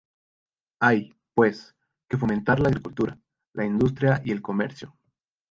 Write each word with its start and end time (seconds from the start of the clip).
Hay, 0.79 1.13
pues, 1.35 1.75
que 2.09 2.17
fomentar 2.17 2.59
la 2.59 2.69
agricultura, 2.69 3.19
la 3.53 3.65
industria 3.67 4.19
y 4.25 4.31
el 4.31 4.41
comercio. 4.41 4.95